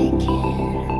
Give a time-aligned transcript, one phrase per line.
[0.00, 0.99] I'm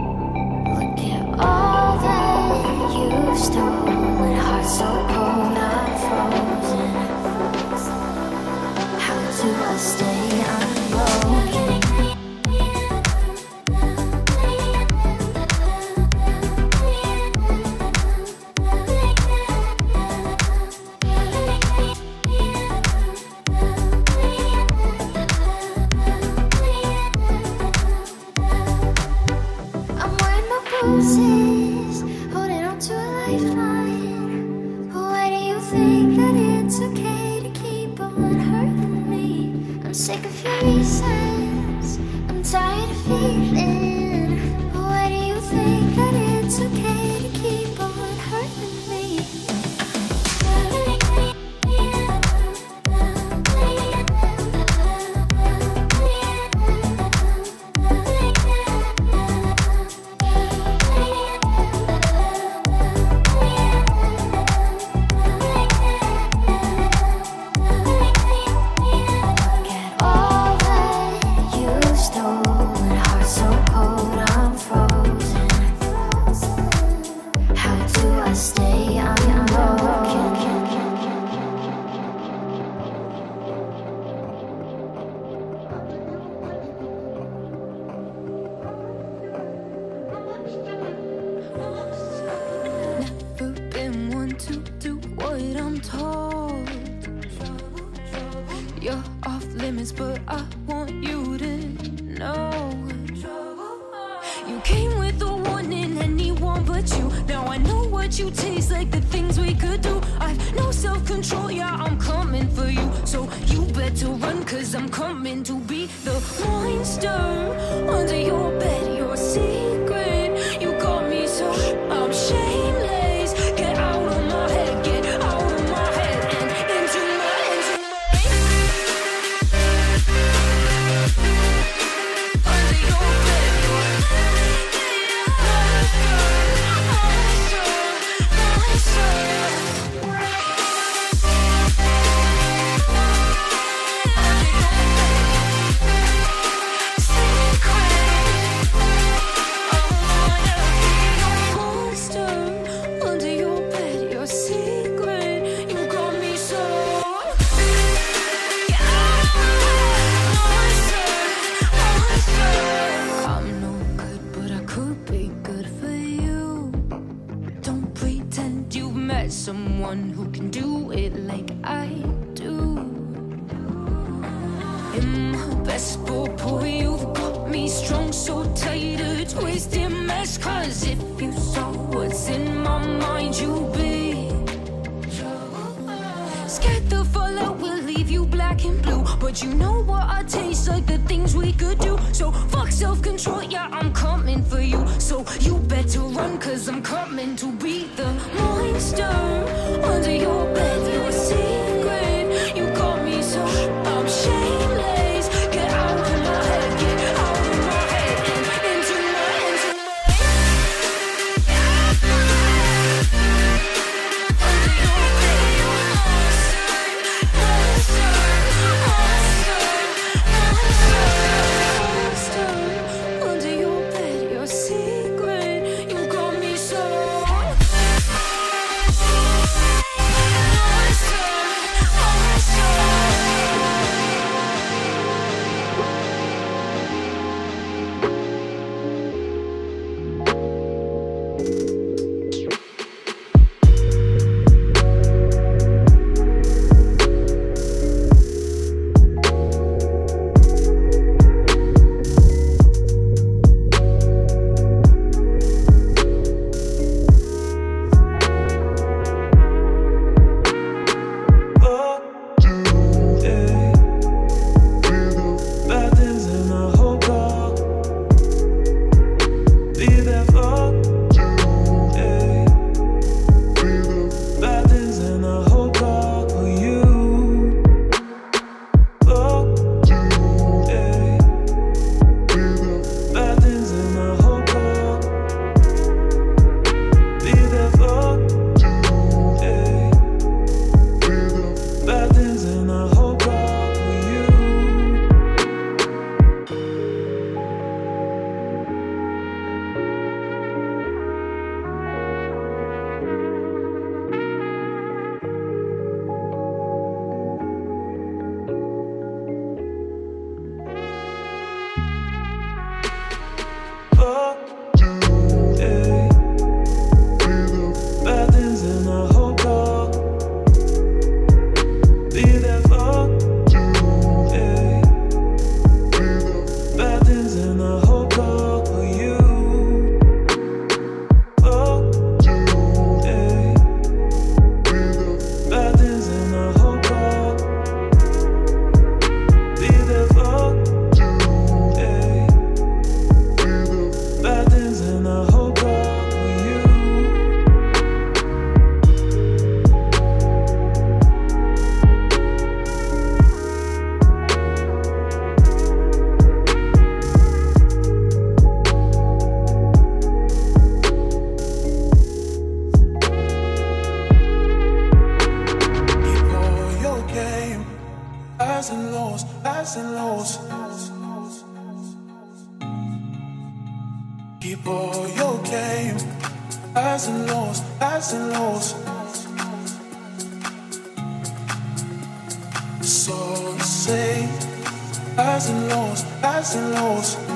[386.42, 387.29] so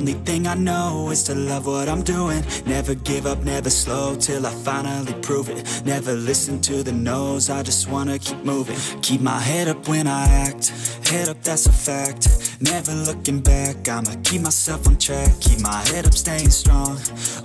[0.00, 2.42] only thing I know is to love what I'm doing.
[2.64, 5.82] Never give up, never slow, till I finally prove it.
[5.84, 8.78] Never listen to the no's, I just wanna keep moving.
[9.02, 10.68] Keep my head up when I act,
[11.06, 12.56] head up that's a fact.
[12.62, 15.38] Never looking back, I'ma keep myself on track.
[15.40, 16.98] Keep my head up, staying strong,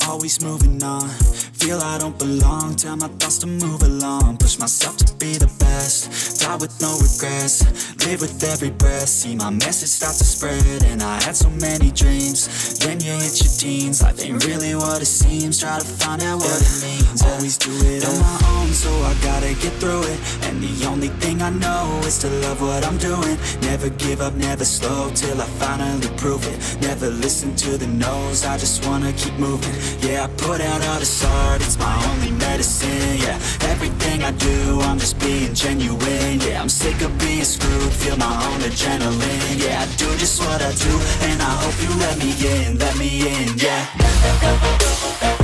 [0.08, 1.10] always moving on
[1.58, 4.38] Feel I don't belong, tell my thoughts to move along.
[4.38, 7.64] Push myself to be the best, die with no regrets.
[8.06, 10.84] Live with every breath, see my message start to spread.
[10.84, 12.78] And I had so many dreams.
[12.80, 15.60] Then you hit your teens, life ain't really what it seems.
[15.60, 17.24] Try to find out what it means.
[17.24, 20.20] Always do it on my own, so I gotta get through it.
[20.46, 23.38] And the only thing I know is to love what I'm doing.
[23.62, 26.58] Never give up, never slow till I finally prove it.
[26.82, 29.74] Never listen to the no's, I just wanna keep moving.
[30.02, 33.18] Yeah, I put out all this art, it's my only medicine.
[33.26, 33.38] Yeah,
[33.72, 36.40] everything I do, I'm just being genuine.
[36.42, 39.56] Yeah, I'm sick of being screwed, feel my own adrenaline.
[39.64, 40.94] Yeah, I do just what I do,
[41.28, 43.58] and I hope you let me in, let me in.
[43.58, 45.35] Yeah.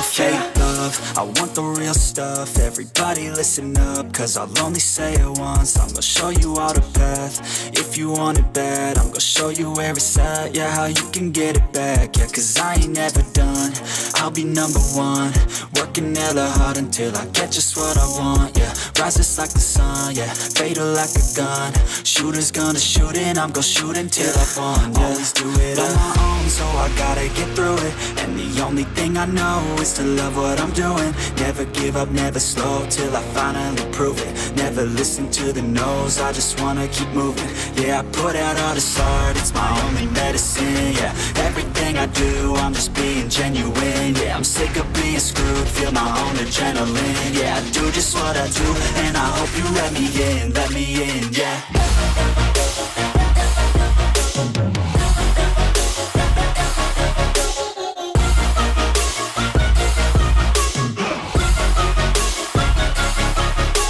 [0.00, 5.12] No fake love, I want the real stuff, everybody listen up, cause I'll only say
[5.14, 7.34] it once, I'm gonna show you all the path,
[7.76, 11.04] if you want it bad, I'm gonna show you where it's at, yeah, how you
[11.12, 13.72] can get it back, yeah, cause I ain't never done,
[14.20, 15.32] I'll be number one,
[15.76, 20.14] working hella hard until I get just what I want, yeah, rises like the sun,
[20.14, 21.72] yeah, fatal like a gun,
[22.04, 25.94] shooters gonna shoot and I'm gonna shoot until I won, yeah, always do it on
[25.96, 29.94] my own, so I gotta get through it, and the only thing I know is
[29.94, 34.54] to love what I'm doing, never give up, never slow, till I finally prove it,
[34.54, 38.74] never listen to the no's, I just wanna keep moving, yeah, I put out all
[38.74, 44.36] this art, it's my only medicine, yeah, everything I do, I'm just being genuine, yeah,
[44.36, 48.48] I'm sick of being screwed, feel my own adrenaline, yeah, I do just what I
[48.48, 48.74] do,
[49.04, 51.60] and I hope you let me in, let me in, yeah.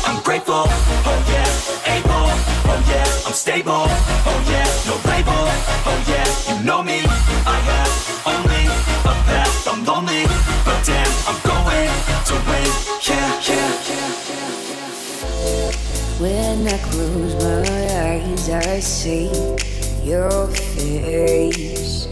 [0.06, 0.46] I'm oh
[3.66, 3.99] oh
[16.20, 17.62] When I close my
[18.10, 19.32] eyes, I see
[20.04, 22.04] your face.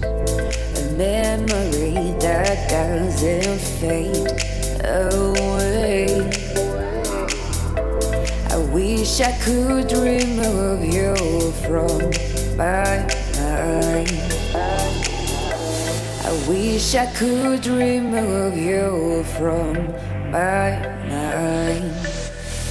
[0.00, 4.30] A memory that doesn't fade
[4.84, 6.22] away.
[8.48, 11.16] I wish I could remove you
[11.66, 11.98] from
[12.56, 13.08] my
[13.40, 14.22] mind.
[16.22, 19.74] I wish I could remove you from
[20.30, 22.15] my mind.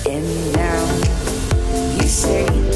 [0.07, 0.85] And now.
[1.95, 2.74] You say,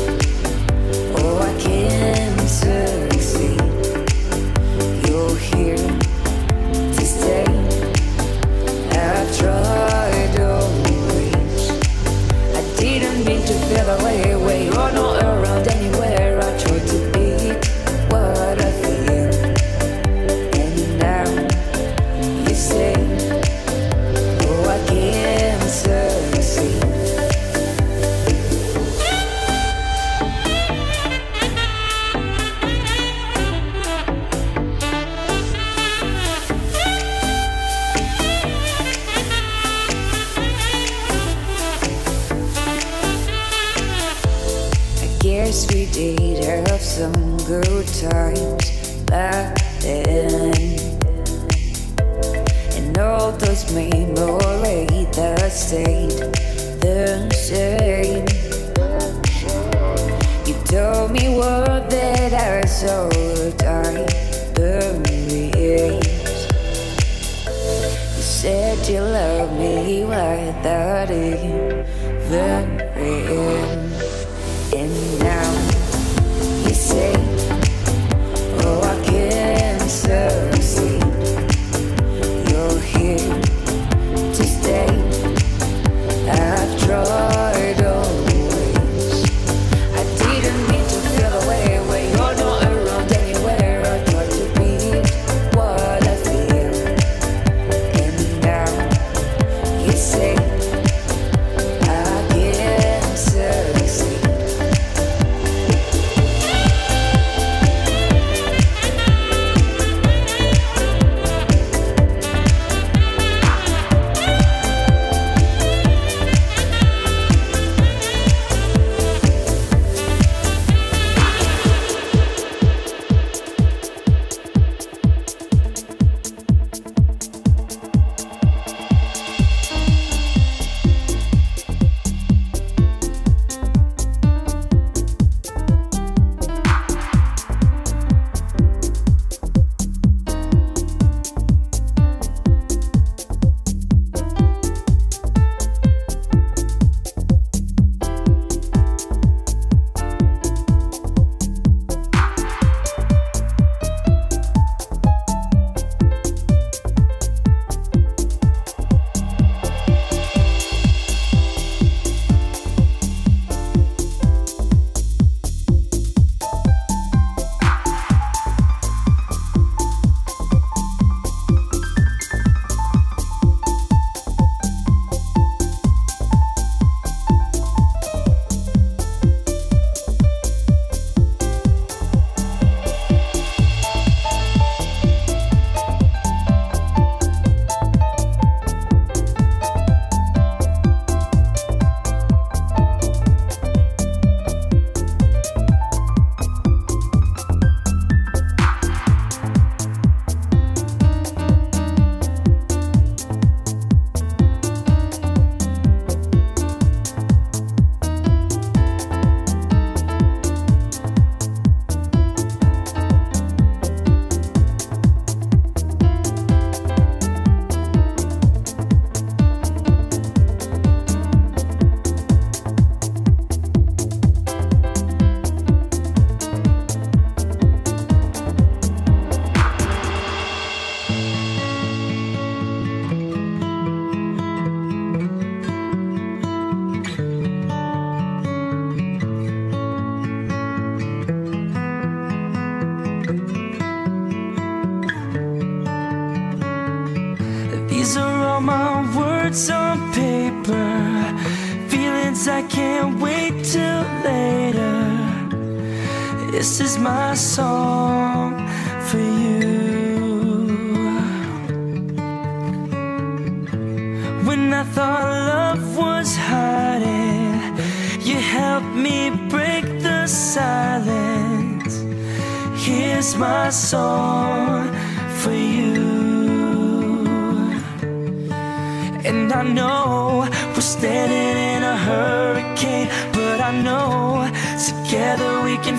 [256.99, 257.88] my song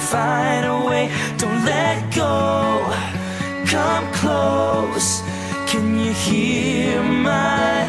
[0.01, 1.11] find a way.
[1.37, 2.83] Don't let go,
[3.67, 5.23] come close.
[5.67, 7.80] Can you hear my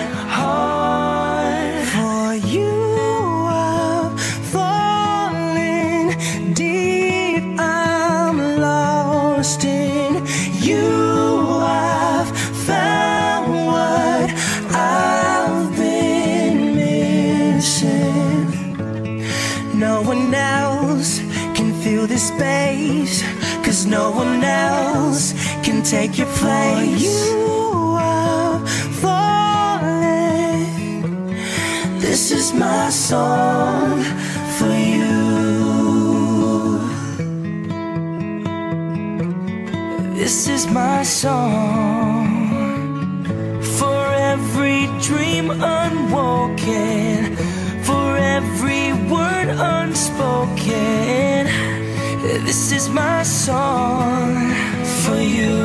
[25.91, 27.04] take your place.
[27.04, 28.65] You are
[29.04, 30.63] falling.
[31.99, 34.01] This is my song
[34.58, 35.19] for you.
[40.15, 42.38] This is my song
[43.77, 47.36] for every dream unwoken,
[47.84, 51.47] for every word unspoken.
[52.45, 54.61] This is my song
[55.12, 55.58] for you.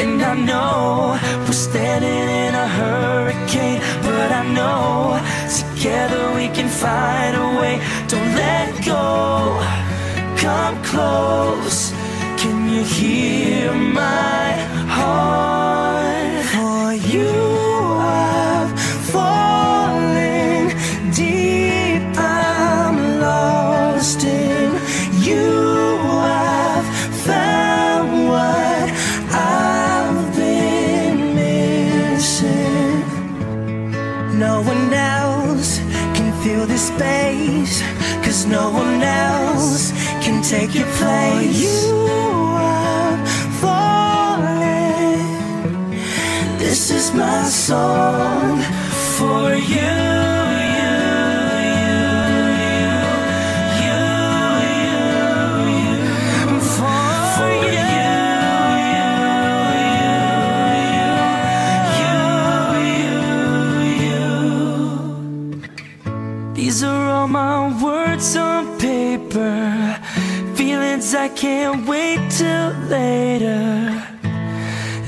[0.00, 5.20] And I know we're standing in a hurricane, but I know
[5.60, 7.74] together we can find a way.
[8.12, 9.04] Don't let go,
[10.44, 11.78] come close.
[12.42, 14.46] Can you hear my
[14.96, 16.44] heart?
[16.52, 17.34] For you,
[18.22, 18.72] I've
[19.12, 19.63] fallen
[36.92, 37.82] space.
[38.24, 39.92] Cause no one else
[40.24, 41.62] can take your place.
[41.62, 41.94] You
[42.56, 43.16] are
[43.62, 45.24] falling.
[46.58, 48.60] This is my song
[49.16, 49.64] for you.
[49.74, 50.13] you,
[71.24, 74.04] I can't wait till later.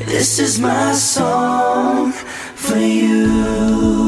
[0.07, 4.06] This is my song for you.